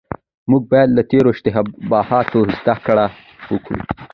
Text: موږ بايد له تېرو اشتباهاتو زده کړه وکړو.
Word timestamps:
موږ 0.49 0.61
بايد 0.71 0.89
له 0.97 1.03
تېرو 1.11 1.29
اشتباهاتو 1.33 2.39
زده 2.57 2.75
کړه 2.85 3.05
وکړو. 3.53 3.79